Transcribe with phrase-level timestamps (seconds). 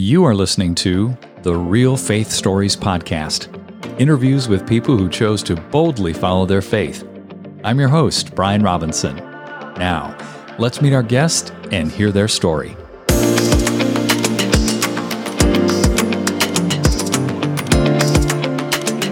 [0.00, 3.48] You are listening to the Real Faith Stories Podcast
[3.98, 7.04] interviews with people who chose to boldly follow their faith.
[7.64, 9.16] I'm your host, Brian Robinson.
[9.16, 10.16] Now,
[10.56, 12.76] let's meet our guest and hear their story.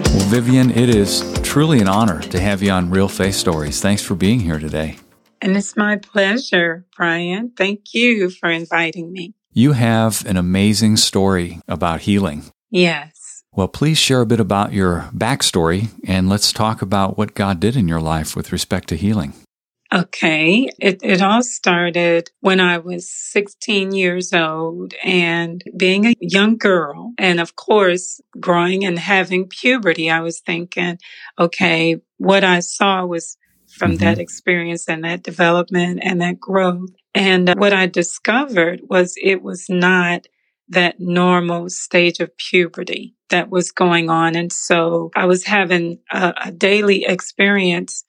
[0.05, 3.81] Well, Vivian, it is truly an honor to have you on Real Faith Stories.
[3.81, 4.95] Thanks for being here today.
[5.41, 7.51] And it's my pleasure, Brian.
[7.57, 9.33] Thank you for inviting me.
[9.57, 12.43] You have an amazing story about healing.
[12.69, 13.43] Yes.
[13.51, 17.75] Well, please share a bit about your backstory and let's talk about what God did
[17.75, 19.33] in your life with respect to healing.
[19.91, 20.69] Okay.
[20.77, 27.13] It, it all started when I was 16 years old and being a young girl.
[27.17, 30.99] And of course, growing and having puberty, I was thinking,
[31.39, 33.37] okay, what I saw was
[33.67, 34.03] from mm-hmm.
[34.03, 36.89] that experience and that development and that growth.
[37.17, 40.27] And what I discovered was it was not
[40.69, 44.35] that normal stage of puberty that was going on.
[44.35, 48.03] And so I was having a, a daily experience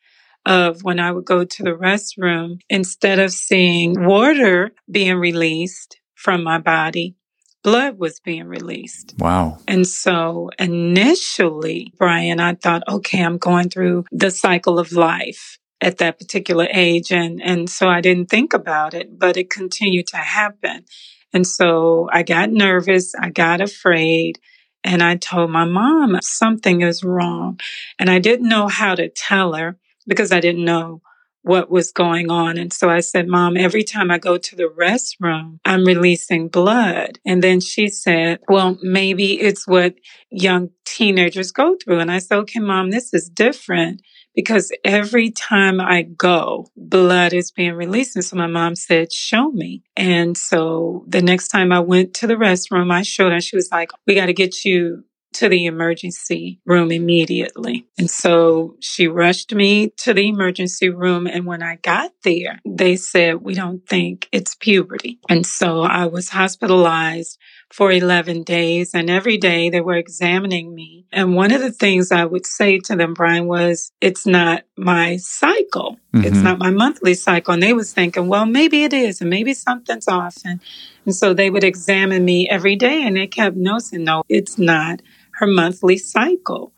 [0.45, 6.43] of when I would go to the restroom, instead of seeing water being released from
[6.43, 7.17] my body,
[7.62, 9.15] blood was being released.
[9.19, 9.59] Wow.
[9.67, 15.98] And so initially, Brian, I thought, okay, I'm going through the cycle of life at
[15.98, 17.12] that particular age.
[17.12, 20.84] And, and so I didn't think about it, but it continued to happen.
[21.33, 23.15] And so I got nervous.
[23.15, 24.39] I got afraid
[24.84, 27.61] and I told my mom something is wrong.
[27.99, 31.03] And I didn't know how to tell her because I didn't know
[31.43, 32.59] what was going on.
[32.59, 37.19] And so I said, Mom, every time I go to the restroom, I'm releasing blood.
[37.25, 39.95] And then she said, Well, maybe it's what
[40.31, 42.01] young teenagers go through.
[42.01, 44.03] And I said, Okay, Mom, this is different
[44.39, 48.14] because every time I go, blood is being released.
[48.14, 49.83] And so my mom said, show me.
[49.97, 53.69] And so the next time I went to the restroom, I showed her, she was
[53.72, 55.03] like, we got to get you
[55.34, 57.89] to the emergency room immediately.
[57.98, 61.27] And so she rushed me to the emergency room.
[61.27, 65.19] And when I got there, they said, we don't think it's puberty.
[65.28, 67.38] And so I was hospitalized
[67.71, 71.06] for 11 days and every day they were examining me.
[71.12, 75.19] And one of the things I would say to them, Brian, was it's not my
[75.19, 75.99] cycle.
[76.15, 76.25] Mm-hmm.
[76.25, 77.55] It's not my monthly cycle.
[77.55, 80.37] And they was thinking, well, maybe it is and maybe something's off.
[80.45, 80.61] And,
[81.05, 85.03] and so they would examine me every day and they kept noticing, no, it's not
[85.33, 86.73] her monthly cycle.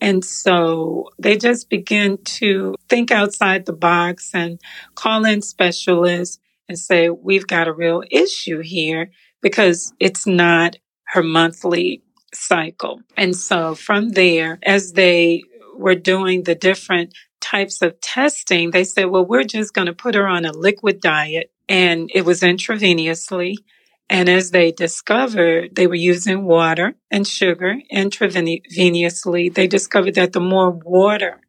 [0.00, 4.60] And so they just begin to think outside the box and
[4.96, 9.10] call in specialists and say, we've got a real issue here
[9.42, 10.76] because it's not
[11.08, 13.00] her monthly cycle.
[13.16, 15.42] And so from there, as they
[15.76, 20.14] were doing the different types of testing, they said, well, we're just going to put
[20.14, 21.50] her on a liquid diet.
[21.68, 23.56] And it was intravenously.
[24.08, 30.40] And as they discovered they were using water and sugar intravenously, they discovered that the
[30.40, 31.40] more water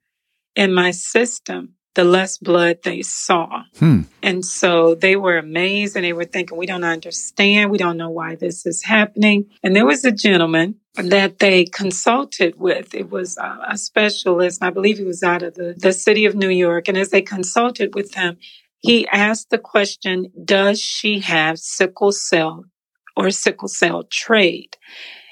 [0.56, 3.64] in my system, the less blood they saw.
[3.78, 4.02] Hmm.
[4.22, 7.72] And so they were amazed and they were thinking, we don't understand.
[7.72, 9.50] We don't know why this is happening.
[9.62, 12.94] And there was a gentleman that they consulted with.
[12.96, 14.64] It was a, specialist.
[14.64, 16.88] I believe he was out of the, the city of New York.
[16.88, 18.38] And as they consulted with him,
[18.80, 22.66] he asked the question, does she have sickle cell
[23.16, 24.78] or sickle cell trait?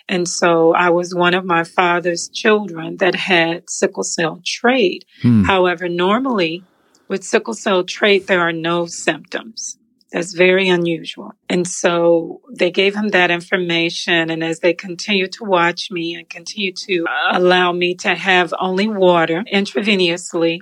[0.09, 5.05] And so I was one of my father's children that had sickle cell trait.
[5.21, 5.43] Hmm.
[5.43, 6.63] However, normally
[7.07, 9.77] with sickle cell trait, there are no symptoms.
[10.11, 11.31] That's very unusual.
[11.47, 14.29] And so they gave him that information.
[14.29, 18.87] And as they continued to watch me and continue to allow me to have only
[18.87, 20.59] water intravenously,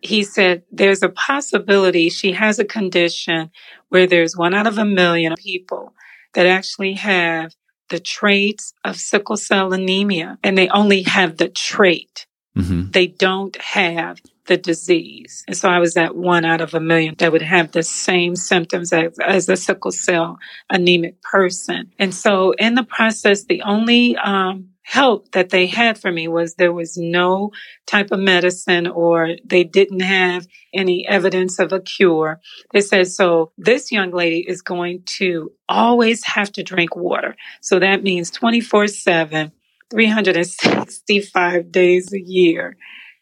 [0.00, 3.50] he said, there's a possibility she has a condition
[3.88, 5.92] where there's one out of a million people
[6.34, 7.54] that actually have
[7.92, 12.26] the traits of sickle cell anemia and they only have the trait.
[12.56, 12.90] Mm-hmm.
[12.90, 15.44] They don't have the disease.
[15.46, 18.34] And so I was that one out of a million that would have the same
[18.34, 20.38] symptoms as, as a sickle cell
[20.70, 21.92] anemic person.
[21.98, 26.54] And so in the process, the only, um, help that they had for me was
[26.54, 27.50] there was no
[27.86, 32.40] type of medicine or they didn't have any evidence of a cure.
[32.72, 37.36] They said, so this young lady is going to always have to drink water.
[37.60, 39.52] So that means 24 seven,
[39.90, 42.76] 365 days a year.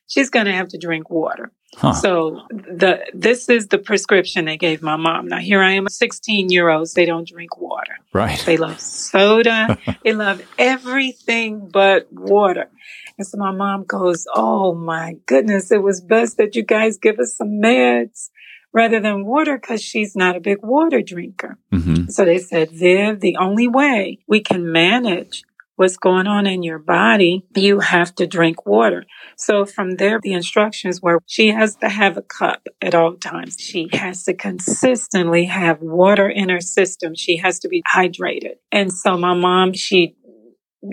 [0.07, 1.53] She's going to have to drink water.
[1.77, 1.93] Huh.
[1.93, 5.29] So the this is the prescription they gave my mom.
[5.29, 6.95] Now here I am, 16 year olds.
[6.95, 7.97] They don't drink water.
[8.13, 8.43] Right.
[8.45, 9.79] They love soda.
[10.05, 12.71] they love everything but water.
[13.19, 15.71] And so my mom goes, "Oh my goodness!
[15.71, 18.31] It was best that you guys give us some meds."
[18.73, 21.59] rather than water because she's not a big water drinker.
[21.73, 22.09] Mm-hmm.
[22.09, 25.43] So they said, Viv, the only way we can manage
[25.81, 29.07] what's going on in your body, you have to drink water.
[29.39, 33.57] So from there, the instructions were she has to have a cup at all times.
[33.59, 37.15] She has to consistently have water in her system.
[37.15, 38.57] She has to be hydrated.
[38.71, 40.17] And so my mom, she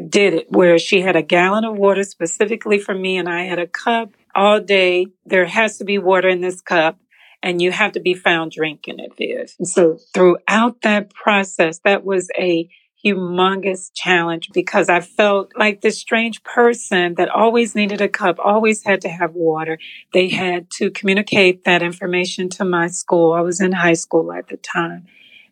[0.08, 3.60] did it where she had a gallon of water specifically for me and I had
[3.60, 5.08] a cup all day.
[5.26, 6.98] There has to be water in this cup
[7.44, 9.54] and you have to be found drinking it, Viv.
[9.60, 12.70] And so throughout that process, that was a
[13.04, 18.84] humongous challenge because I felt like this strange person that always needed a cup, always
[18.84, 19.78] had to have water.
[20.14, 23.34] They had to communicate that information to my school.
[23.34, 25.06] I was in high school at the time.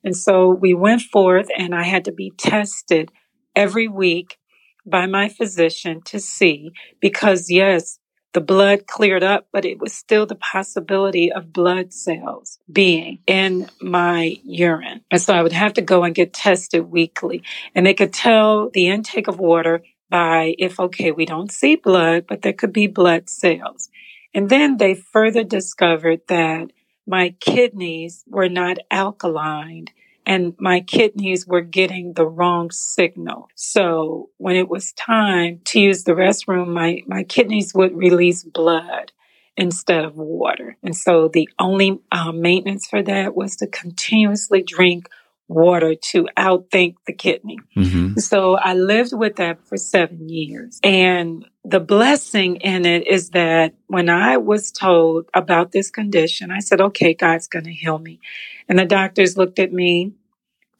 [0.04, 3.12] And so we went forth and I had to be tested
[3.56, 4.38] every week
[4.86, 8.00] by my physician to see because yes,
[8.36, 13.70] the blood cleared up, but it was still the possibility of blood cells being in
[13.80, 15.00] my urine.
[15.10, 17.44] And so I would have to go and get tested weekly.
[17.74, 22.26] And they could tell the intake of water by if, okay, we don't see blood,
[22.28, 23.88] but there could be blood cells.
[24.34, 26.72] And then they further discovered that
[27.08, 29.88] my kidneys were not alkaline
[30.26, 33.48] and my kidneys were getting the wrong signal.
[33.56, 39.12] So when it was time to use the restroom, my, my kidneys would release blood
[39.58, 40.78] instead of water.
[40.84, 45.10] And so the only uh, maintenance for that was to continuously drink
[45.48, 47.60] water to outthink the kidney.
[47.78, 48.18] Mm-hmm.
[48.20, 50.80] So I lived with that for seven years.
[50.84, 56.60] And the blessing in it is that when I was told about this condition, I
[56.60, 58.20] said, okay, God's going to heal me.
[58.68, 60.14] And the doctors looked at me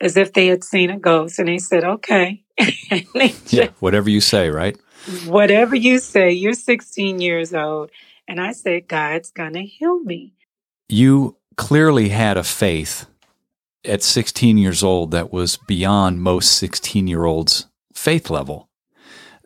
[0.02, 2.44] as if they had seen a ghost and they said, okay.
[2.90, 4.78] they yeah, whatever you say, right?
[5.26, 7.92] Whatever you say, you're 16 years old.
[8.28, 10.34] And I said, God's going to heal me.
[10.90, 13.06] You clearly had a faith
[13.86, 18.70] at 16 years old that was beyond most 16 year olds' faith level.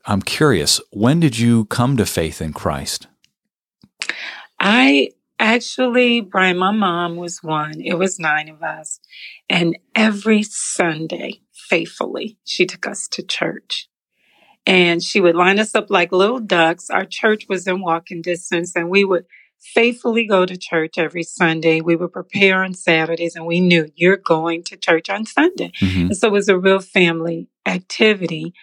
[0.06, 3.08] I'm curious, when did you come to faith in Christ?
[4.60, 5.10] I
[5.40, 7.80] actually, Brian, my mom was one.
[7.82, 9.00] It was nine of us.
[9.50, 13.88] And every Sunday, faithfully, she took us to church.
[14.66, 16.90] And she would line us up like little ducks.
[16.90, 19.26] Our church was in walking distance, and we would
[19.60, 21.82] faithfully go to church every Sunday.
[21.82, 25.72] We would prepare on Saturdays, and we knew you're going to church on Sunday.
[25.82, 26.08] Mm-hmm.
[26.08, 28.54] And so it was a real family activity.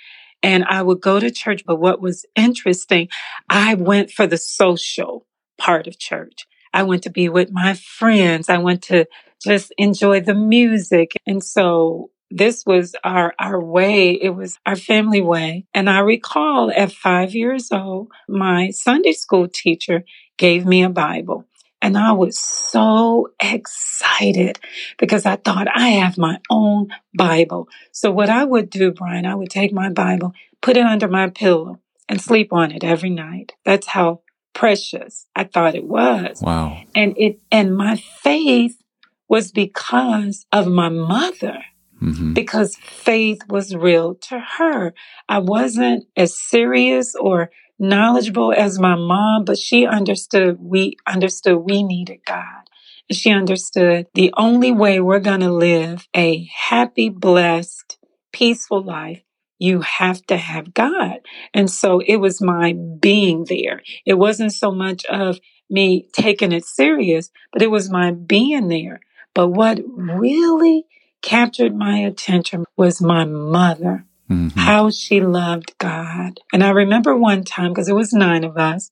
[0.43, 3.09] And I would go to church, but what was interesting,
[3.49, 5.27] I went for the social
[5.59, 6.47] part of church.
[6.73, 8.49] I went to be with my friends.
[8.49, 9.07] I went to
[9.43, 11.13] just enjoy the music.
[11.27, 14.11] And so this was our, our way.
[14.11, 15.67] It was our family way.
[15.75, 20.05] And I recall at five years old, my Sunday school teacher
[20.37, 21.45] gave me a Bible.
[21.83, 24.59] And I was so excited
[24.99, 27.69] because I thought I have my own Bible.
[27.93, 31.29] So what I would do, Brian, I would take my Bible, put it under my
[31.29, 33.53] pillow and sleep on it every night.
[33.65, 36.41] That's how precious I thought it was.
[36.41, 36.81] Wow.
[36.95, 38.83] And it, and my faith
[39.29, 41.63] was because of my mother.
[42.03, 42.35] Mm-hmm.
[42.35, 44.95] Because faith was real to her.
[45.29, 51.83] I wasn't as serious or knowledgeable as my mom, but she understood we understood we
[51.83, 52.63] needed God.
[53.09, 57.99] And she understood the only way we're going to live a happy, blessed,
[58.33, 59.23] peaceful life
[59.59, 61.21] you have to have God.
[61.55, 63.83] And so it was my being there.
[64.05, 65.39] It wasn't so much of
[65.71, 69.01] me taking it serious, but it was my being there.
[69.35, 70.85] But what really
[71.23, 74.59] captured my attention was my mother, mm-hmm.
[74.59, 76.41] how she loved God.
[76.53, 78.91] And I remember one time, because it was nine of us,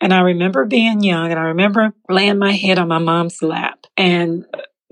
[0.00, 3.86] and I remember being young and I remember laying my head on my mom's lap
[3.96, 4.44] and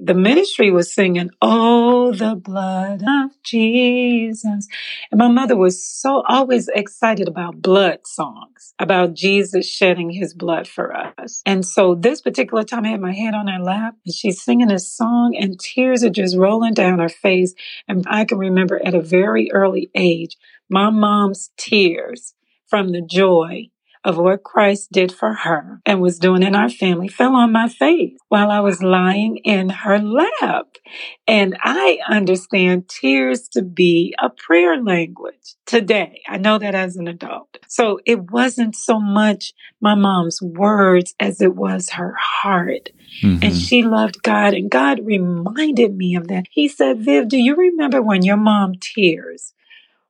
[0.04, 4.66] the ministry was singing, Oh, the blood of Jesus.
[5.10, 10.66] And my mother was so always excited about blood songs, about Jesus shedding his blood
[10.66, 11.40] for us.
[11.46, 14.72] And so this particular time I had my head on her lap and she's singing
[14.72, 17.54] a song and tears are just rolling down her face.
[17.86, 20.36] And I can remember at a very early age,
[20.68, 22.34] my mom's tears
[22.66, 23.68] from the joy
[24.04, 27.68] of what Christ did for her and was doing in our family fell on my
[27.68, 30.66] face while I was lying in her lap.
[31.26, 36.22] And I understand tears to be a prayer language today.
[36.28, 37.58] I know that as an adult.
[37.68, 42.90] So it wasn't so much my mom's words as it was her heart.
[43.22, 43.44] Mm-hmm.
[43.44, 46.46] And she loved God and God reminded me of that.
[46.50, 49.54] He said, Viv, do you remember when your mom tears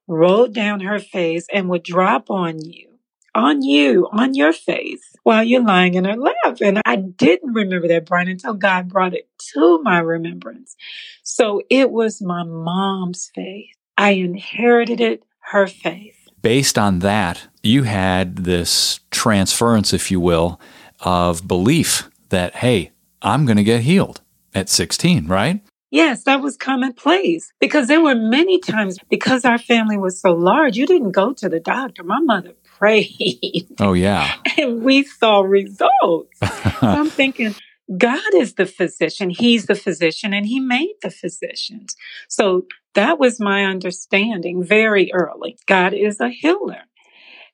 [0.07, 2.92] rolled down her face and would drop on you?
[3.35, 6.59] On you, on your face while you're lying in her lap.
[6.61, 10.77] And I didn't remember that, Brian, until God brought it to my remembrance.
[11.23, 13.71] So it was my mom's faith.
[13.97, 16.17] I inherited it, her faith.
[16.41, 20.61] Based on that, you had this transference, if you will,
[21.01, 24.23] of belief that, hey, I'm going to get healed
[24.55, 25.61] at 16, right?
[25.91, 30.77] Yes, that was commonplace because there were many times because our family was so large,
[30.77, 32.03] you didn't go to the doctor.
[32.03, 33.69] My mother prayed.
[33.81, 34.35] Oh, yeah.
[34.59, 36.39] And we saw results.
[36.41, 36.49] so
[36.83, 37.55] I'm thinking,
[37.97, 39.31] God is the physician.
[39.31, 41.97] He's the physician and he made the physicians.
[42.29, 45.59] So that was my understanding very early.
[45.67, 46.83] God is a healer.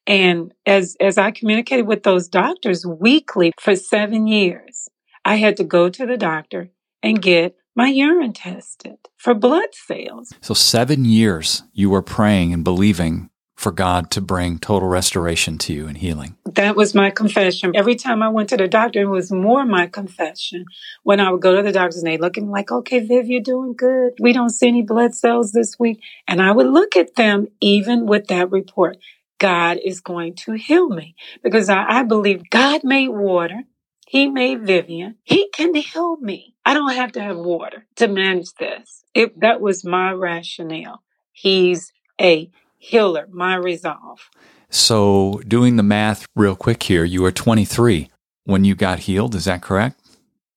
[0.06, 4.88] And as, as I communicated with those doctors weekly for seven years,
[5.24, 6.70] I had to go to the doctor
[7.02, 10.32] and get my urine tested for blood cells.
[10.40, 15.72] So seven years you were praying and believing for God to bring total restoration to
[15.72, 16.36] you and healing.
[16.44, 17.72] That was my confession.
[17.74, 20.64] Every time I went to the doctor, it was more my confession.
[21.02, 23.74] When I would go to the doctors and they looking like, okay, Viv, you're doing
[23.76, 24.12] good.
[24.20, 26.00] We don't see any blood cells this week.
[26.28, 28.98] And I would look at them even with that report.
[29.38, 33.64] God is going to heal me because I, I believe God made water.
[34.06, 35.16] He made Vivian.
[35.24, 36.54] He can heal me.
[36.64, 39.02] I don't have to have water to manage this.
[39.14, 41.02] It, that was my rationale.
[41.32, 44.30] He's a healer, my resolve.
[44.70, 48.08] So, doing the math real quick here, you were 23
[48.44, 49.34] when you got healed.
[49.34, 50.00] Is that correct?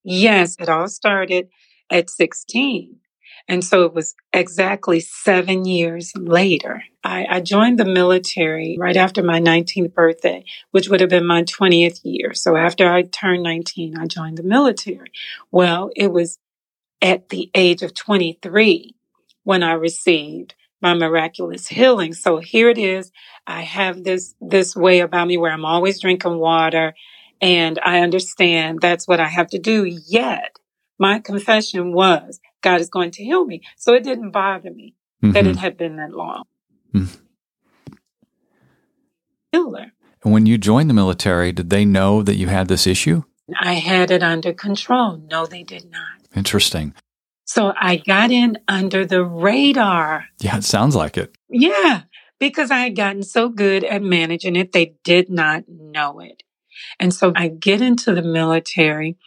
[0.04, 1.50] Yes, it all started
[1.90, 2.98] at 16.
[3.48, 6.84] And so it was exactly seven years later.
[7.04, 11.44] I, I, joined the military right after my 19th birthday, which would have been my
[11.44, 12.34] 20th year.
[12.34, 15.12] So after I turned 19, I joined the military.
[15.51, 16.38] Well, it was
[17.01, 18.96] at the age of 23
[19.44, 22.14] when I received my miraculous healing.
[22.14, 23.12] So here it is.
[23.46, 26.94] I have this, this way about me where I'm always drinking water
[27.42, 29.86] and I understand that's what I have to do.
[29.86, 30.58] Yet
[31.00, 33.62] my confession was God is going to heal me.
[33.78, 35.34] So it didn't bother me mm-hmm.
[35.34, 36.44] that it had been that long.
[36.94, 37.18] Mm.
[39.52, 39.92] Healer.
[40.24, 43.24] And when you joined the military, did they know that you had this issue?
[43.60, 45.18] I had it under control.
[45.30, 46.28] No, they did not.
[46.36, 46.94] Interesting.
[47.45, 50.25] So I got in under the radar.
[50.39, 51.36] Yeah, it sounds like it.
[51.50, 52.03] Yeah,
[52.39, 56.43] because I had gotten so good at managing it, they did not know it.
[57.00, 59.17] And so I get into the military.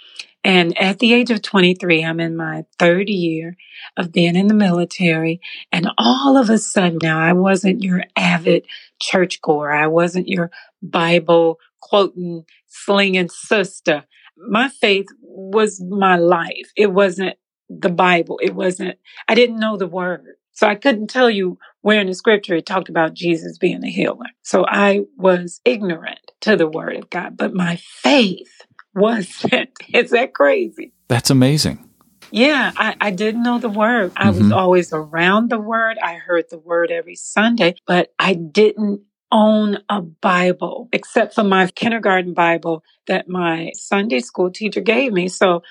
[0.42, 3.56] And at the age of 23, I'm in my third year
[3.96, 5.40] of being in the military.
[5.72, 8.66] And all of a sudden now, I wasn't your avid
[9.00, 9.72] churchgoer.
[9.72, 10.50] I wasn't your
[10.82, 14.04] Bible quoting, slinging sister.
[14.36, 16.72] My faith was my life.
[16.76, 17.36] It wasn't
[17.68, 18.38] the Bible.
[18.42, 20.36] It wasn't, I didn't know the word.
[20.52, 23.90] So I couldn't tell you where in the scripture it talked about Jesus being a
[23.90, 24.26] healer.
[24.42, 28.62] So I was ignorant to the word of God, but my faith
[28.94, 29.70] wasn't.
[29.92, 30.92] Is that crazy?
[31.08, 31.90] That's amazing.
[32.30, 34.12] Yeah, I, I didn't know the word.
[34.16, 34.44] I mm-hmm.
[34.44, 35.98] was always around the word.
[36.02, 41.66] I heard the word every Sunday, but I didn't own a Bible except for my
[41.68, 45.28] kindergarten Bible that my Sunday school teacher gave me.
[45.28, 45.62] So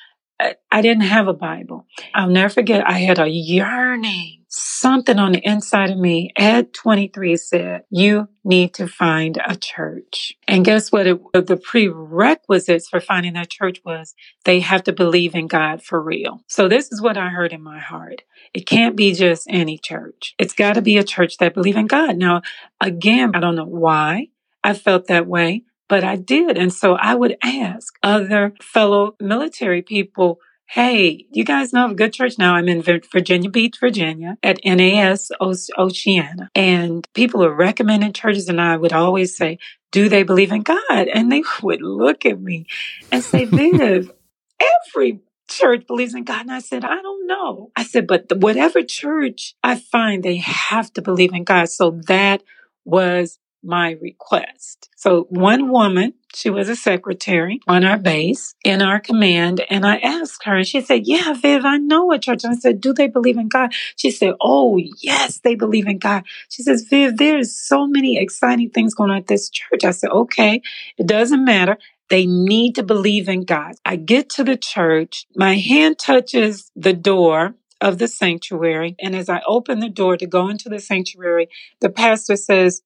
[0.71, 1.85] I didn't have a Bible.
[2.13, 7.35] I'll never forget, I had a yearning, something on the inside of me at 23
[7.38, 10.33] said, you need to find a church.
[10.47, 11.07] And guess what?
[11.07, 14.13] It, the prerequisites for finding that church was
[14.45, 16.41] they have to believe in God for real.
[16.47, 18.23] So this is what I heard in my heart.
[18.53, 20.35] It can't be just any church.
[20.38, 22.17] It's got to be a church that believe in God.
[22.17, 22.41] Now,
[22.79, 24.27] again, I don't know why
[24.63, 26.57] I felt that way but I did.
[26.57, 31.93] And so I would ask other fellow military people, Hey, you guys know of a
[31.93, 32.55] good church now?
[32.55, 36.50] I'm in Virginia Beach, Virginia at NAS Oceana.
[36.55, 38.50] And people are recommending churches.
[38.50, 39.59] And I would always say,
[39.91, 40.79] do they believe in God?
[40.89, 42.65] And they would look at me
[43.12, 44.12] and say, Viv,
[44.59, 46.41] every church believes in God.
[46.41, 47.69] And I said, I don't know.
[47.75, 51.69] I said, but whatever church I find, they have to believe in God.
[51.69, 52.41] So that
[52.83, 54.89] was my request.
[54.96, 59.63] So one woman, she was a secretary on our base in our command.
[59.70, 62.43] And I asked her and she said, yeah, Viv, I know a church.
[62.43, 63.74] And I said, do they believe in God?
[63.96, 66.24] She said, oh, yes, they believe in God.
[66.50, 69.84] She says, Viv, there's so many exciting things going on at this church.
[69.84, 70.62] I said, okay,
[70.98, 71.77] it doesn't matter.
[72.10, 73.75] They need to believe in God.
[73.86, 75.25] I get to the church.
[75.36, 78.96] My hand touches the door of the sanctuary.
[79.00, 81.50] And as I open the door to go into the sanctuary,
[81.82, 82.82] the pastor says,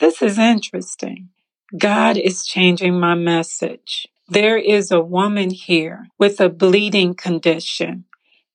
[0.00, 1.30] this is interesting.
[1.76, 4.06] God is changing my message.
[4.28, 8.04] There is a woman here with a bleeding condition.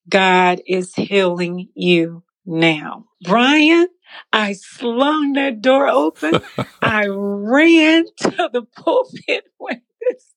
[0.09, 3.05] God is healing you now.
[3.23, 3.87] Brian,
[4.33, 6.41] I slung that door open.
[6.81, 10.33] I ran to the pulpit where this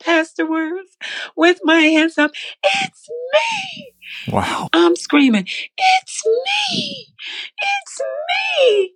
[0.00, 0.96] pastor was
[1.36, 2.32] with my hands up.
[2.62, 3.92] It's me.
[4.32, 4.68] Wow.
[4.72, 7.06] I'm screaming, It's me.
[7.60, 8.00] It's
[8.58, 8.94] me.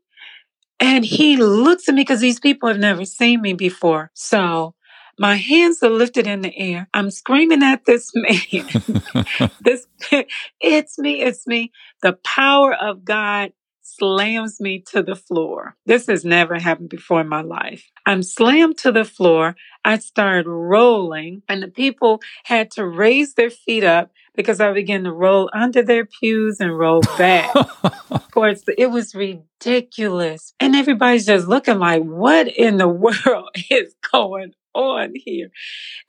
[0.80, 4.10] And he looks at me because these people have never seen me before.
[4.14, 4.74] So
[5.18, 6.88] my hands are lifted in the air.
[6.94, 9.50] I'm screaming at this man.
[9.60, 9.86] this,
[10.60, 11.72] it's me, it's me.
[12.02, 13.52] The power of God
[13.98, 15.76] slams me to the floor.
[15.86, 17.90] This has never happened before in my life.
[18.06, 19.56] I'm slammed to the floor.
[19.84, 25.04] I started rolling and the people had to raise their feet up because I began
[25.04, 27.52] to roll under their pews and roll back
[28.32, 30.54] towards the, it was ridiculous.
[30.60, 32.88] And everybody's just looking like, what in the
[33.26, 35.50] world is going on here?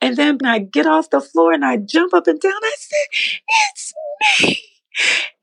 [0.00, 2.52] And then I get off the floor and I jump up and down.
[2.52, 3.40] I said,
[3.72, 3.92] it's
[4.42, 4.69] me.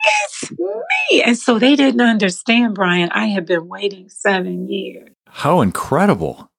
[0.05, 1.23] It's me.
[1.23, 3.09] And so they didn't understand, Brian.
[3.11, 5.09] I had been waiting seven years.
[5.27, 6.51] How incredible.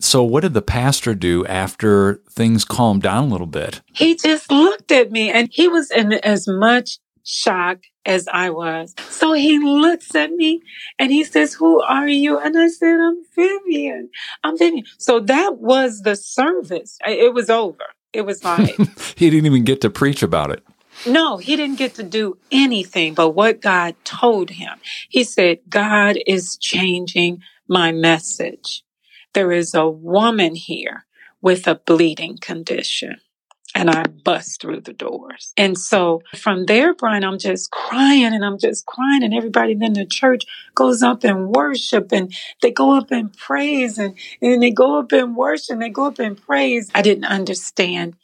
[0.00, 3.82] So, what did the pastor do after things calmed down a little bit?
[3.86, 8.94] He just looked at me and he was in as much shock as I was.
[9.08, 10.60] So he looks at me
[10.98, 12.38] and he says, Who are you?
[12.38, 14.10] And I said, I'm Vivian.
[14.42, 14.84] I'm Vivian.
[14.98, 16.98] So that was the service.
[17.06, 17.84] It was over.
[18.12, 18.76] It was like.
[19.16, 20.64] he didn't even get to preach about it.
[21.06, 24.78] No, he didn't get to do anything but what God told him.
[25.08, 28.82] He said, God is changing my message
[29.34, 31.06] there is a woman here
[31.40, 33.16] with a bleeding condition.
[33.74, 35.54] And I bust through the doors.
[35.56, 39.22] And so from there, Brian, I'm just crying and I'm just crying.
[39.22, 40.44] And everybody in the church
[40.74, 45.12] goes up and worship and they go up and praise and, and they go up
[45.12, 46.90] and worship and they go up and praise.
[46.94, 48.16] I didn't understand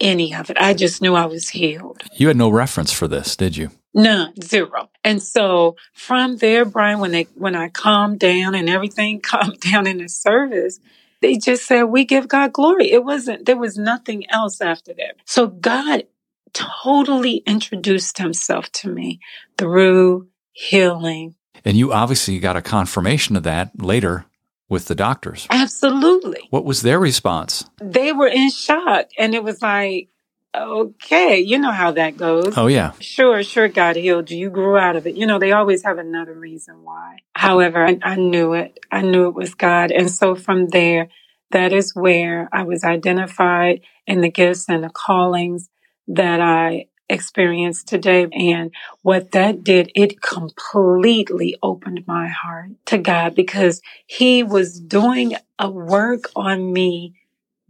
[0.00, 0.56] any of it.
[0.60, 2.02] I just knew I was healed.
[2.14, 3.70] You had no reference for this, did you?
[3.94, 4.90] None, zero.
[5.04, 9.86] And so from there, Brian, when they when I calmed down and everything calmed down
[9.86, 10.80] in the service,
[11.22, 12.92] they just said, We give God glory.
[12.92, 15.16] It wasn't there was nothing else after that.
[15.24, 16.04] So God
[16.52, 19.20] totally introduced himself to me
[19.58, 21.34] through healing.
[21.64, 24.26] And you obviously got a confirmation of that later
[24.68, 25.46] with the doctors.
[25.50, 26.48] Absolutely.
[26.50, 27.68] What was their response?
[27.80, 29.06] They were in shock.
[29.18, 30.08] And it was like,
[30.54, 32.56] okay, you know how that goes.
[32.56, 32.92] Oh, yeah.
[33.00, 34.38] Sure, sure, God healed you.
[34.38, 35.16] You grew out of it.
[35.16, 37.18] You know, they always have another reason why.
[37.34, 38.78] However, I, I knew it.
[38.90, 39.90] I knew it was God.
[39.90, 41.08] And so from there,
[41.50, 45.68] that is where I was identified in the gifts and the callings
[46.08, 48.28] that I experienced today.
[48.32, 55.36] And what that did, it completely opened my heart to God because He was doing
[55.58, 57.14] a work on me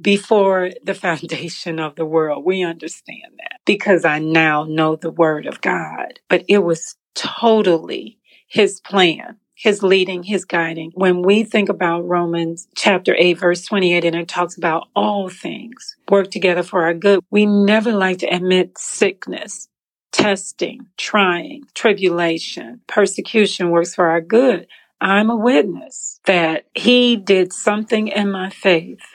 [0.00, 2.44] before the foundation of the world.
[2.44, 8.18] We understand that because I now know the word of God, but it was totally
[8.48, 9.38] his plan.
[9.58, 10.92] His leading, his guiding.
[10.94, 15.96] When we think about Romans chapter 8, verse 28, and it talks about all things
[16.10, 19.68] work together for our good, we never like to admit sickness,
[20.12, 24.66] testing, trying, tribulation, persecution works for our good.
[25.00, 29.14] I'm a witness that he did something in my faith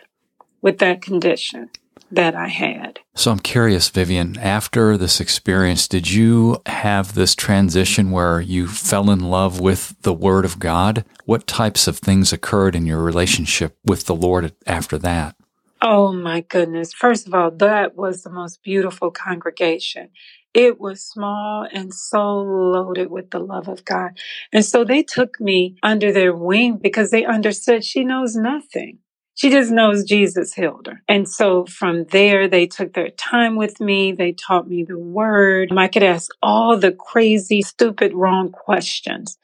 [0.59, 1.69] with that condition
[2.11, 2.99] that I had.
[3.15, 9.09] So I'm curious, Vivian, after this experience, did you have this transition where you fell
[9.09, 11.05] in love with the Word of God?
[11.25, 15.35] What types of things occurred in your relationship with the Lord after that?
[15.81, 16.93] Oh my goodness.
[16.93, 20.09] First of all, that was the most beautiful congregation.
[20.53, 24.11] It was small and so loaded with the love of God.
[24.51, 28.99] And so they took me under their wing because they understood she knows nothing.
[29.41, 31.01] She just knows Jesus healed her.
[31.07, 34.11] And so from there, they took their time with me.
[34.11, 35.73] They taught me the word.
[35.75, 39.39] I could ask all the crazy, stupid, wrong questions.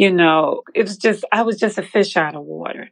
[0.00, 2.88] You know, it was just, I was just a fish out of water.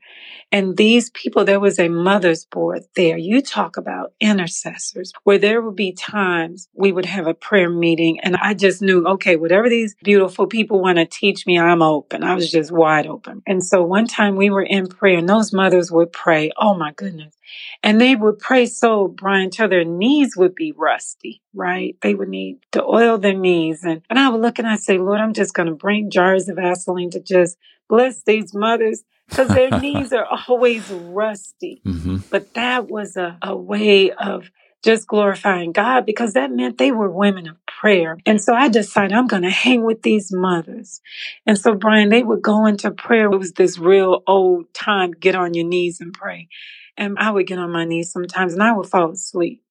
[0.53, 3.16] And these people, there was a mother's board there.
[3.16, 8.21] You talk about intercessors where there would be times we would have a prayer meeting
[8.21, 12.23] and I just knew, okay, whatever these beautiful people want to teach me, I'm open.
[12.25, 13.42] I was just wide open.
[13.47, 16.51] And so one time we were in prayer and those mothers would pray.
[16.59, 17.35] Oh my goodness.
[17.83, 21.97] And they would pray so, Brian, till their knees would be rusty, right?
[22.01, 23.83] They would need to oil their knees.
[23.85, 26.49] And, and I would look and I say, Lord, I'm just going to bring jars
[26.49, 31.83] of Vaseline to just bless these mothers because their knees are always rusty.
[31.85, 32.18] Mm-hmm.
[32.31, 34.51] But that was a, a way of
[34.85, 38.16] just glorifying God because that meant they were women of prayer.
[38.25, 41.01] And so I decided I'm going to hang with these mothers.
[41.47, 43.27] And so, Brian, they would go into prayer.
[43.27, 46.49] It was this real old time, get on your knees and pray.
[46.97, 49.62] And I would get on my knees sometimes and I would fall asleep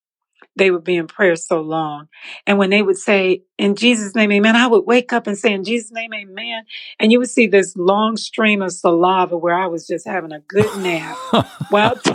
[0.58, 2.08] they would be in prayer so long.
[2.46, 5.54] And when they would say, in Jesus' name, amen, I would wake up and say,
[5.54, 6.64] in Jesus' name, amen.
[7.00, 10.40] And you would see this long stream of saliva where I was just having a
[10.40, 11.18] good nap.
[11.72, 11.96] well,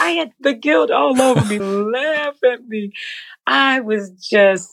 [0.00, 2.92] I had the guilt all over me, laugh at me.
[3.46, 4.70] I was just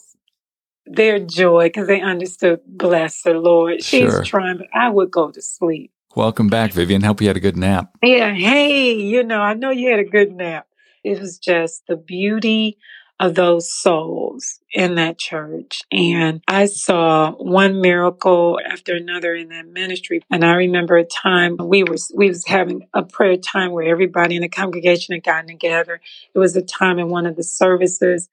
[0.86, 3.82] their joy because they understood, bless the Lord.
[3.82, 4.24] She's sure.
[4.24, 5.92] trying, but I would go to sleep.
[6.14, 7.02] Welcome back, Vivian.
[7.02, 7.96] Hope you had a good nap.
[8.02, 8.32] Yeah.
[8.32, 10.67] Hey, you know, I know you had a good nap.
[11.08, 12.76] It was just the beauty
[13.18, 15.82] of those souls in that church.
[15.90, 20.20] And I saw one miracle after another in that ministry.
[20.30, 24.36] And I remember a time we was we was having a prayer time where everybody
[24.36, 26.00] in the congregation had gotten together.
[26.34, 28.28] It was a time in one of the services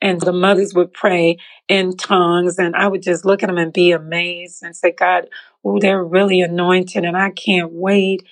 [0.00, 3.72] and the mothers would pray in tongues and I would just look at them and
[3.72, 5.28] be amazed and say, God,
[5.64, 8.22] oh, they're really anointed and I can't wait.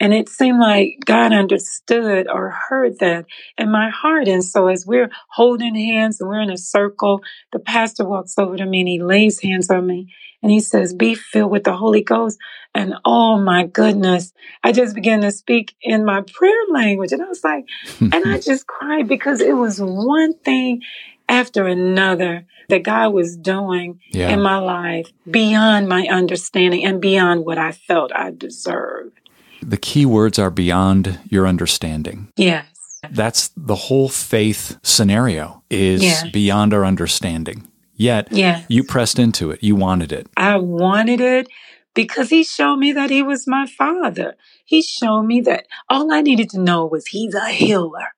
[0.00, 3.26] And it seemed like God understood or heard that
[3.58, 4.28] in my heart.
[4.28, 7.20] And so as we're holding hands and we're in a circle,
[7.52, 10.94] the pastor walks over to me and he lays hands on me and he says,
[10.94, 12.38] be filled with the Holy Ghost.
[12.74, 14.32] And oh my goodness,
[14.64, 17.12] I just began to speak in my prayer language.
[17.12, 17.66] And I was like,
[18.00, 20.80] and I just cried because it was one thing
[21.28, 24.30] after another that God was doing yeah.
[24.30, 29.19] in my life beyond my understanding and beyond what I felt I deserved.
[29.62, 32.32] The key words are beyond your understanding.
[32.36, 32.66] Yes.
[33.10, 36.28] That's the whole faith scenario is yes.
[36.30, 37.66] beyond our understanding.
[37.94, 38.64] Yet yes.
[38.68, 39.62] you pressed into it.
[39.62, 40.26] You wanted it.
[40.36, 41.48] I wanted it
[41.94, 44.36] because he showed me that he was my father.
[44.64, 48.08] He showed me that all I needed to know was he's a healer.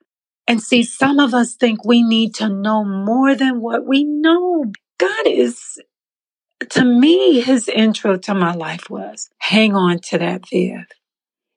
[0.47, 4.67] And see, some of us think we need to know more than what we know.
[4.99, 5.81] God is,
[6.71, 10.87] to me, his intro to my life was hang on to that, Viv.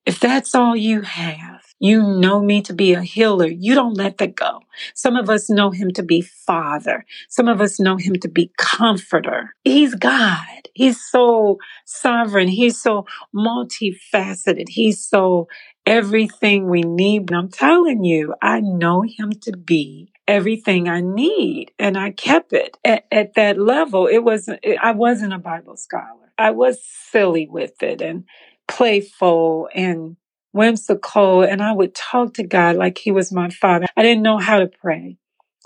[0.06, 3.48] If that's all you have, you know me to be a healer.
[3.48, 4.62] You don't let that go.
[4.94, 7.06] Some of us know him to be father.
[7.28, 9.56] Some of us know him to be comforter.
[9.64, 10.70] He's God.
[10.76, 12.48] He's so sovereign.
[12.48, 14.70] He's so multifaceted.
[14.70, 15.48] He's so
[15.88, 17.32] everything we need.
[17.32, 21.72] And I'm telling you, I know him to be everything I need.
[21.80, 24.08] And I kept it at, at that level.
[24.08, 26.32] It wasn't, I wasn't a Bible scholar.
[26.38, 28.26] I was silly with it and
[28.68, 30.18] playful and
[30.52, 31.44] whimsical.
[31.44, 33.88] And I would talk to God like he was my father.
[33.98, 35.18] I didn't know how to pray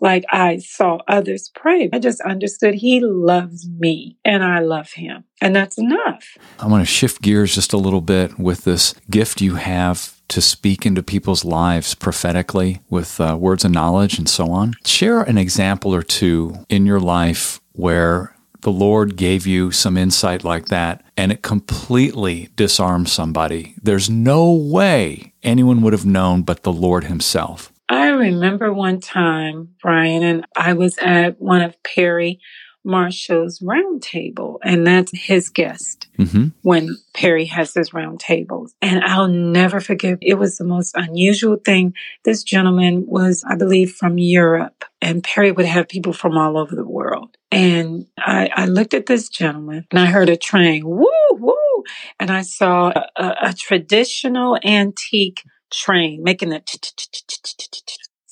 [0.02, 1.90] like I saw others pray.
[1.92, 5.26] I just understood he loves me and I love him.
[5.42, 6.38] And that's enough.
[6.60, 10.42] I want to shift gears just a little bit with this gift you have to
[10.42, 14.76] speak into people's lives prophetically with uh, words of knowledge and so on.
[14.86, 20.44] Share an example or two in your life where the Lord gave you some insight
[20.44, 23.76] like that and it completely disarms somebody.
[23.82, 27.72] There's no way anyone would have known but the Lord Himself.
[27.88, 32.40] I remember one time, Brian, and I was at one of Perry
[32.84, 36.48] Marshall's roundtable, and that's his guest mm-hmm.
[36.62, 38.72] when Perry has his roundtables.
[38.82, 41.94] And I'll never forget, it was the most unusual thing.
[42.24, 46.76] This gentleman was, I believe, from Europe, and Perry would have people from all over
[46.76, 47.38] the world.
[47.52, 51.84] And I, I looked at this gentleman and I heard a train, woo, woo,
[52.20, 56.66] and I saw a, a, a traditional antique train making that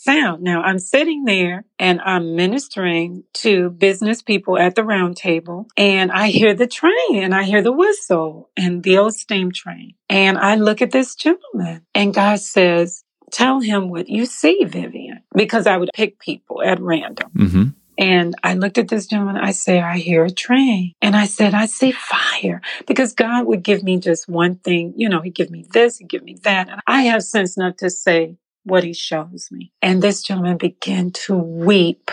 [0.08, 0.42] sound.
[0.42, 6.12] Now I'm sitting there and I'm ministering to business people at the round table and
[6.12, 9.96] I hear the train and I hear the whistle and the old steam train.
[10.10, 15.24] And I look at this gentleman and God says, tell him what you see, Vivian,
[15.36, 17.30] because I would pick people at random.
[17.36, 17.64] Mm-hmm.
[17.98, 19.38] And I looked at this gentleman.
[19.38, 20.94] I said, I hear a train.
[21.02, 24.94] And I said, I see fire because God would give me just one thing.
[24.96, 26.70] You know, he'd give me this, he'd give me that.
[26.70, 29.72] And I have sense enough to say what he shows me.
[29.82, 32.12] And this gentleman began to weep.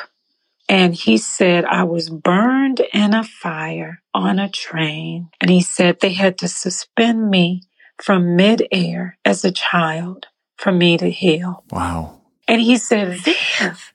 [0.68, 5.28] And he said, I was burned in a fire on a train.
[5.40, 7.62] And he said they had to suspend me
[8.02, 11.64] from midair as a child for me to heal.
[11.70, 12.20] Wow.
[12.48, 13.93] And he said, Viv,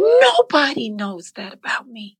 [0.00, 2.16] Nobody knows that about me.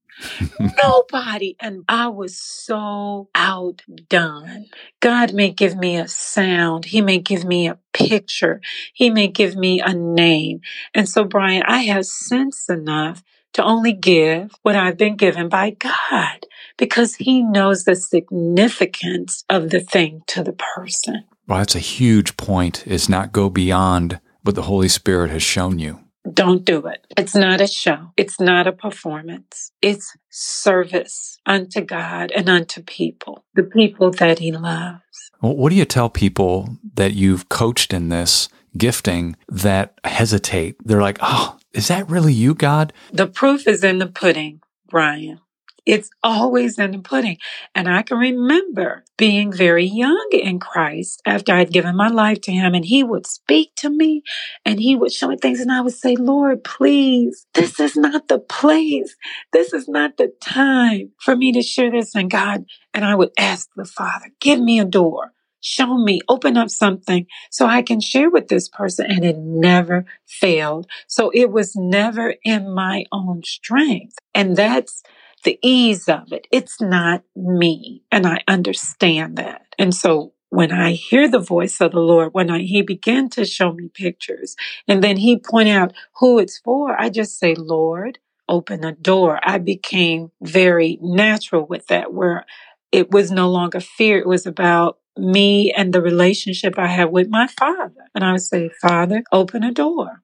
[0.83, 1.57] Nobody.
[1.61, 4.67] And I was so outdone.
[5.01, 6.85] God may give me a sound.
[6.85, 8.61] He may give me a picture.
[8.93, 10.61] He may give me a name.
[10.95, 13.23] And so, Brian, I have sense enough
[13.55, 19.71] to only give what I've been given by God because he knows the significance of
[19.71, 21.25] the thing to the person.
[21.49, 25.79] Well, that's a huge point is not go beyond what the Holy Spirit has shown
[25.79, 26.01] you.
[26.33, 27.07] Don't do it.
[27.17, 28.13] It's not a show.
[28.17, 29.73] It's not a performance.
[29.83, 35.31] It's service unto God and unto people, the people that He loves.
[35.41, 40.77] Well, what do you tell people that you've coached in this gifting that hesitate.
[40.85, 42.93] They're like, oh, is that really you, God?
[43.13, 45.41] The proof is in the pudding, Brian.
[45.87, 47.39] It's always in the pudding.
[47.75, 52.53] And I can remember being very young in Christ after I'd given my life to
[52.53, 54.23] Him, and He would speak to me
[54.65, 58.29] and He would show me things, and I would say, Lord, please, this is not
[58.29, 59.17] the place.
[59.53, 62.15] This is not the time for me to share this.
[62.15, 62.65] And God,
[62.95, 65.33] and I would ask the Father, give me a door.
[65.63, 69.07] Show me, open up something so I can share with this person.
[69.11, 70.87] And it never failed.
[71.07, 74.17] So it was never in my own strength.
[74.35, 75.03] And that's
[75.45, 76.47] the ease of it.
[76.53, 78.03] It's not me.
[78.11, 79.63] And I understand that.
[79.79, 83.45] And so when I hear the voice of the Lord, when I, he began to
[83.45, 84.57] show me pictures
[84.89, 89.39] and then he pointed out who it's for, I just say, Lord, open a door.
[89.43, 92.45] I became very natural with that where
[92.91, 94.19] it was no longer fear.
[94.19, 98.09] It was about me and the relationship I have with my father.
[98.15, 100.23] And I would say, Father, open a door.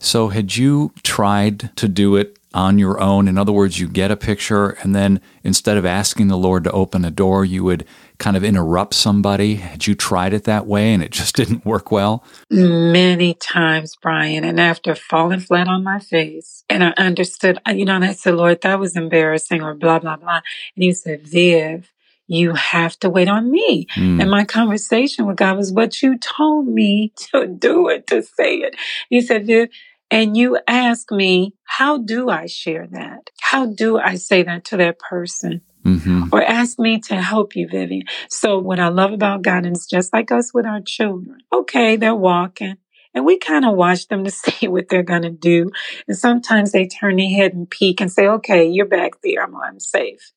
[0.00, 3.28] So, had you tried to do it on your own?
[3.28, 6.72] In other words, you get a picture, and then instead of asking the Lord to
[6.72, 7.86] open a door, you would
[8.18, 9.56] kind of interrupt somebody.
[9.56, 12.24] Had you tried it that way and it just didn't work well?
[12.50, 14.42] Many times, Brian.
[14.42, 18.34] And after falling flat on my face, and I understood, you know, and I said,
[18.34, 20.40] Lord, that was embarrassing, or blah, blah, blah.
[20.76, 21.92] And you said, Viv,
[22.30, 23.86] you have to wait on me.
[23.96, 24.20] Mm.
[24.20, 28.58] And my conversation with God was, but you told me to do it, to say
[28.58, 28.76] it.
[29.08, 29.68] He said, Viv,
[30.10, 33.30] and you ask me, how do I share that?
[33.40, 35.62] How do I say that to that person?
[35.84, 36.24] Mm-hmm.
[36.32, 38.04] Or ask me to help you, Vivian.
[38.28, 41.38] So what I love about it's just like us with our children.
[41.52, 42.76] Okay, they're walking.
[43.14, 45.70] And we kind of watch them to see what they're going to do.
[46.06, 49.42] And sometimes they turn their head and peek and say, okay, you're back there.
[49.42, 50.32] I'm, I'm safe.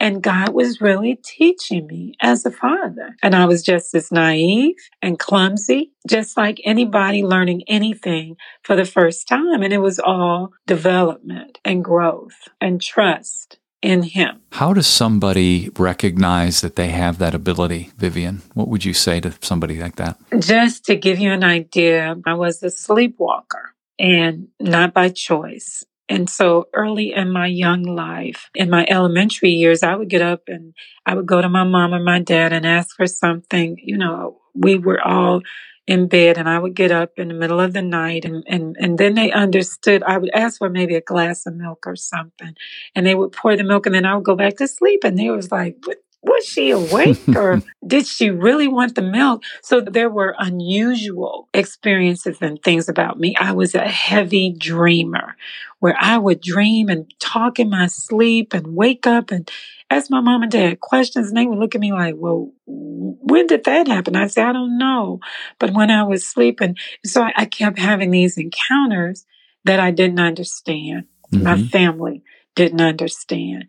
[0.00, 3.16] And God was really teaching me as a father.
[3.22, 8.84] And I was just as naive and clumsy, just like anybody learning anything for the
[8.84, 9.62] first time.
[9.62, 14.40] And it was all development and growth and trust in Him.
[14.52, 18.42] How does somebody recognize that they have that ability, Vivian?
[18.54, 20.18] What would you say to somebody like that?
[20.38, 25.84] Just to give you an idea, I was a sleepwalker and not by choice.
[26.08, 30.42] And so early in my young life, in my elementary years, I would get up
[30.48, 33.76] and I would go to my mom or my dad and ask for something.
[33.82, 35.42] You know, we were all
[35.86, 38.76] in bed and I would get up in the middle of the night and, and,
[38.78, 40.02] and then they understood.
[40.02, 42.54] I would ask for maybe a glass of milk or something
[42.94, 45.18] and they would pour the milk and then I would go back to sleep and
[45.18, 49.42] they was like, what, was she awake or did she really want the milk?
[49.62, 53.34] So there were unusual experiences and things about me.
[53.38, 55.36] I was a heavy dreamer
[55.80, 59.48] where I would dream and talk in my sleep and wake up and
[59.90, 63.46] ask my mom and dad questions and they would look at me like, well, when
[63.46, 64.16] did that happen?
[64.16, 65.20] I'd say, I don't know.
[65.58, 69.24] But when I was sleeping, so I, I kept having these encounters
[69.64, 71.04] that I didn't understand.
[71.32, 71.44] Mm-hmm.
[71.44, 72.22] My family
[72.54, 73.66] didn't understand.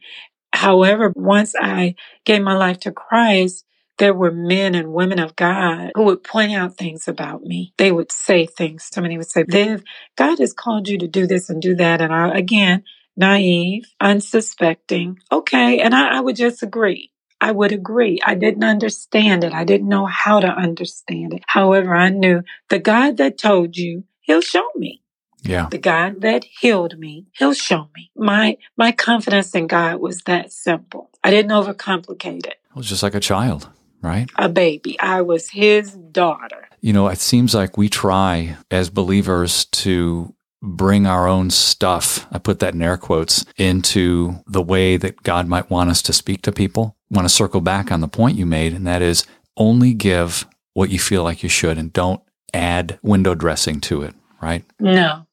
[0.54, 3.66] However, once I gave my life to Christ,
[4.00, 7.74] there were men and women of God who would point out things about me.
[7.78, 9.10] They would say things to me.
[9.10, 9.84] They would say, Viv,
[10.18, 12.02] God has called you to do this and do that.
[12.02, 12.84] And I, again,
[13.18, 15.20] naive, unsuspecting.
[15.32, 15.82] Okay.
[15.82, 17.12] And I, I would just agree.
[17.42, 18.20] I would agree.
[18.26, 19.54] I didn't understand it.
[19.54, 21.44] I didn't know how to understand it.
[21.48, 25.02] However, I knew the God that told you, he'll show me.
[25.42, 25.68] Yeah.
[25.70, 28.12] The God that healed me, he'll show me.
[28.16, 31.10] My my confidence in God was that simple.
[31.24, 32.56] I didn't overcomplicate it.
[32.70, 33.70] It was just like a child,
[34.02, 34.30] right?
[34.38, 35.00] A baby.
[35.00, 36.68] I was his daughter.
[36.82, 42.38] You know, it seems like we try as believers to bring our own stuff, I
[42.38, 46.42] put that in air quotes, into the way that God might want us to speak
[46.44, 46.96] to people.
[47.12, 49.26] I want to circle back on the point you made, and that is
[49.58, 52.22] only give what you feel like you should and don't
[52.54, 54.64] add window dressing to it, right?
[54.80, 55.26] No.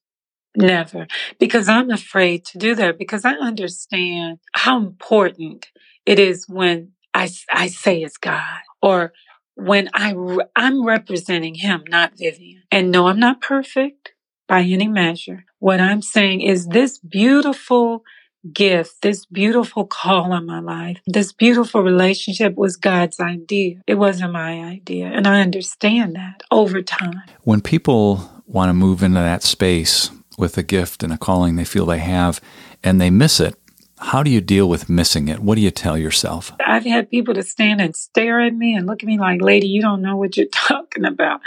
[0.57, 1.07] Never.
[1.39, 5.69] Because I'm afraid to do that because I understand how important
[6.05, 9.13] it is when I, I say it's God or
[9.55, 10.15] when I,
[10.55, 12.63] I'm representing him, not Vivian.
[12.71, 14.13] And no, I'm not perfect
[14.49, 15.45] by any measure.
[15.59, 18.05] What I'm saying is this beautiful
[18.53, 23.83] gift, this beautiful call on my life, this beautiful relationship was God's idea.
[23.87, 25.07] It wasn't my idea.
[25.07, 27.23] And I understand that over time.
[27.43, 31.65] When people want to move into that space, with a gift and a calling they
[31.65, 32.41] feel they have
[32.83, 33.57] and they miss it,
[33.99, 35.41] how do you deal with missing it?
[35.41, 36.53] What do you tell yourself?
[36.65, 39.69] I've had people to stand and stare at me and look at me like, lady,
[39.69, 41.41] you don't know what you're talking about.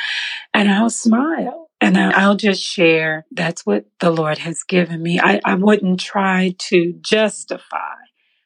[0.54, 5.20] And I'll smile and I'll just share that's what the Lord has given me.
[5.20, 7.96] I, I wouldn't try to justify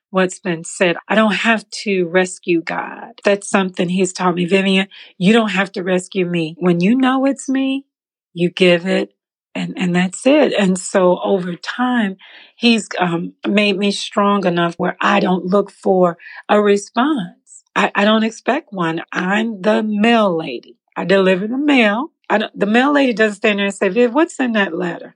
[0.09, 0.95] what's been said.
[1.07, 3.19] I don't have to rescue God.
[3.23, 4.45] That's something he's taught me.
[4.45, 6.55] Vivian, you don't have to rescue me.
[6.59, 7.87] When you know it's me,
[8.33, 9.13] you give it
[9.55, 10.53] and, and that's it.
[10.53, 12.17] And so over time,
[12.55, 16.17] he's um, made me strong enough where I don't look for
[16.49, 17.63] a response.
[17.75, 19.01] I, I don't expect one.
[19.11, 20.77] I'm the mail lady.
[20.95, 22.11] I deliver the mail.
[22.29, 25.15] the mail lady doesn't stand there and say, Viv, what's in that letter?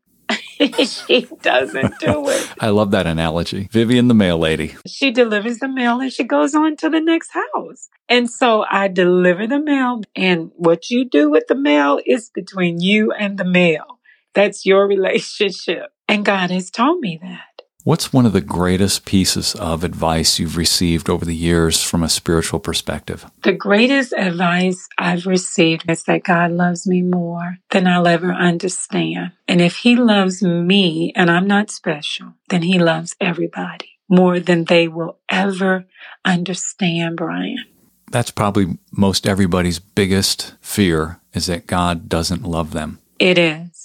[0.86, 2.50] she doesn't do it.
[2.60, 3.69] I love that analogy.
[3.71, 4.76] Vivian, the mail lady.
[4.88, 7.89] She delivers the mail and she goes on to the next house.
[8.10, 12.80] And so I deliver the mail, and what you do with the mail is between
[12.80, 13.96] you and the mail.
[14.38, 15.88] That's your relationship.
[16.08, 17.63] And God has told me that.
[17.84, 22.10] What's one of the greatest pieces of advice you've received over the years from a
[22.10, 23.26] spiritual perspective?
[23.41, 29.32] The greatest advice I've received is that God loves me more than I'll ever understand.
[29.47, 34.65] And if He loves me and I'm not special, then He loves everybody more than
[34.65, 35.86] they will ever
[36.23, 37.65] understand, Brian.
[38.12, 43.00] That's probably most everybody's biggest fear is that God doesn't love them.
[43.17, 43.76] It is.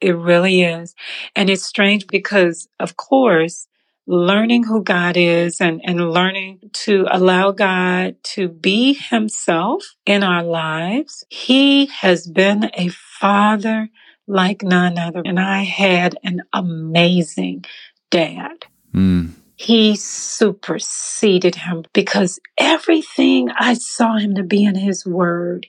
[0.00, 0.94] It really is.
[1.36, 3.66] And it's strange because, of course,
[4.06, 10.42] learning who God is and, and learning to allow God to be himself in our
[10.42, 11.24] lives.
[11.28, 13.88] He has been a father
[14.26, 15.22] like none other.
[15.24, 17.64] And I had an amazing
[18.10, 18.64] dad.
[18.94, 19.32] Mm.
[19.56, 25.66] He superseded him because everything I saw him to be in his word,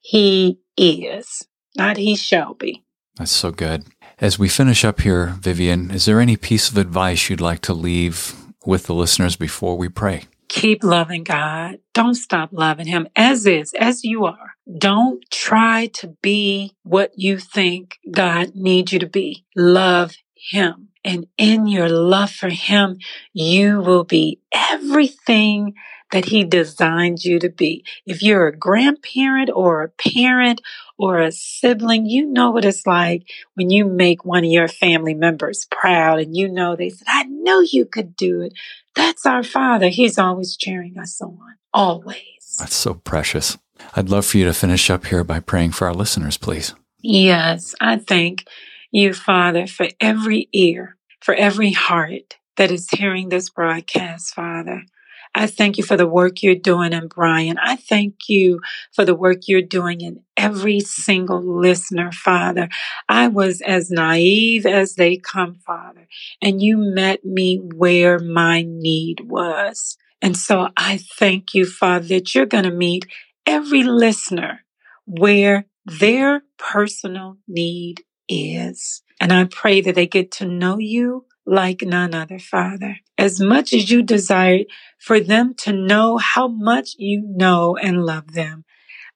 [0.00, 2.82] he is, not he shall be.
[3.16, 3.84] That's so good.
[4.20, 7.74] As we finish up here, Vivian, is there any piece of advice you'd like to
[7.74, 10.24] leave with the listeners before we pray?
[10.48, 11.78] Keep loving God.
[11.92, 14.54] Don't stop loving Him as is, as you are.
[14.78, 19.44] Don't try to be what you think God needs you to be.
[19.56, 20.88] Love Him.
[21.04, 22.98] And in your love for Him,
[23.32, 25.74] you will be everything
[26.14, 27.84] that He designed you to be.
[28.06, 30.62] If you're a grandparent or a parent
[30.96, 35.14] or a sibling, you know what it's like when you make one of your family
[35.14, 38.52] members proud and you know they said, I know you could do it.
[38.94, 39.88] That's our Father.
[39.88, 42.58] He's always cheering us on, always.
[42.60, 43.58] That's so precious.
[43.96, 46.76] I'd love for you to finish up here by praying for our listeners, please.
[47.00, 48.46] Yes, I thank
[48.92, 54.84] you, Father, for every ear, for every heart that is hearing this broadcast, Father.
[55.34, 57.58] I thank you for the work you're doing in Brian.
[57.58, 58.60] I thank you
[58.92, 62.68] for the work you're doing in every single listener, Father.
[63.08, 66.06] I was as naive as they come, Father,
[66.40, 69.96] and you met me where my need was.
[70.22, 73.06] And so I thank you, Father, that you're going to meet
[73.46, 74.60] every listener
[75.06, 79.02] where their personal need is.
[79.20, 82.98] And I pray that they get to know you like none other, Father.
[83.18, 84.60] As much as you desire
[84.98, 88.64] for them to know how much you know and love them,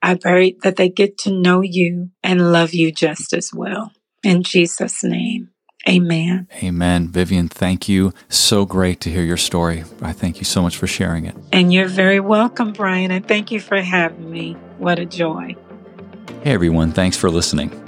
[0.02, 3.92] I pray that they get to know you and love you just as well.
[4.22, 5.50] In Jesus' name.
[5.88, 6.48] Amen.
[6.62, 7.08] Amen.
[7.08, 8.12] Vivian, thank you.
[8.28, 9.84] So great to hear your story.
[10.02, 11.34] I thank you so much for sharing it.
[11.52, 14.54] And you're very welcome, Brian, and thank you for having me.
[14.76, 15.56] What a joy.
[16.42, 16.92] Hey, everyone.
[16.92, 17.87] Thanks for listening.